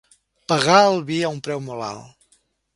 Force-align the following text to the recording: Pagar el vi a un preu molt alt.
Pagar 0.51 0.79
el 0.85 0.97
vi 1.11 1.19
a 1.29 1.33
un 1.35 1.39
preu 1.51 1.63
molt 1.69 1.89
alt. 1.93 2.37